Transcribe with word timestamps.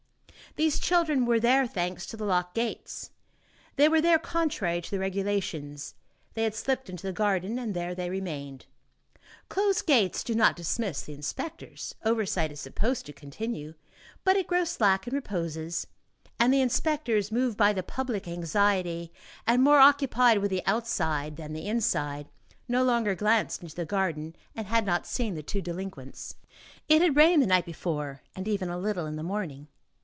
These 0.57 0.79
children 0.81 1.25
were 1.25 1.39
there, 1.39 1.65
thanks 1.65 2.05
to 2.07 2.17
the 2.17 2.25
locked 2.25 2.55
gates. 2.55 3.11
They 3.77 3.87
were 3.87 4.01
there 4.01 4.19
contrary 4.19 4.81
to 4.81 4.91
the 4.91 4.99
regulations. 4.99 5.95
They 6.33 6.43
had 6.43 6.53
slipped 6.55 6.89
into 6.89 7.07
the 7.07 7.13
garden 7.13 7.57
and 7.57 7.73
there 7.73 7.95
they 7.95 8.09
remained. 8.09 8.65
Closed 9.47 9.85
gates 9.87 10.25
do 10.25 10.35
not 10.35 10.57
dismiss 10.57 11.03
the 11.03 11.13
inspectors, 11.13 11.95
oversight 12.03 12.51
is 12.51 12.59
supposed 12.59 13.05
to 13.05 13.13
continue, 13.13 13.75
but 14.25 14.35
it 14.35 14.45
grows 14.45 14.71
slack 14.71 15.07
and 15.07 15.13
reposes; 15.13 15.87
and 16.37 16.53
the 16.53 16.59
inspectors, 16.59 17.31
moved 17.31 17.55
by 17.57 17.71
the 17.71 17.81
public 17.81 18.27
anxiety 18.27 19.13
and 19.47 19.63
more 19.63 19.79
occupied 19.79 20.39
with 20.39 20.51
the 20.51 20.63
outside 20.67 21.37
than 21.37 21.53
the 21.53 21.65
inside, 21.65 22.27
no 22.67 22.83
longer 22.83 23.15
glanced 23.15 23.61
into 23.63 23.75
the 23.77 23.85
garden, 23.85 24.35
and 24.53 24.67
had 24.67 24.85
not 24.85 25.07
seen 25.07 25.35
the 25.35 25.43
two 25.43 25.61
delinquents. 25.61 26.35
It 26.89 27.01
had 27.01 27.15
rained 27.15 27.41
the 27.41 27.47
night 27.47 27.65
before, 27.65 28.21
and 28.35 28.49
even 28.49 28.67
a 28.67 28.77
little 28.77 29.05
in 29.05 29.15
the 29.15 29.23
morning. 29.23 29.69